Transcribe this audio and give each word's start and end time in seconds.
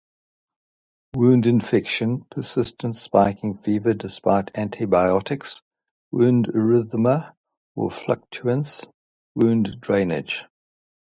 Wound 1.13 1.45
infection: 1.45 2.25
persistent 2.31 2.95
spiking 2.95 3.59
fever 3.59 3.93
despite 3.93 4.49
antibiotics, 4.57 5.61
wound 6.11 6.47
erythema 6.47 7.35
or 7.75 7.91
fluctuance, 7.91 8.83
wound 9.35 9.79
drainage. 9.79 10.45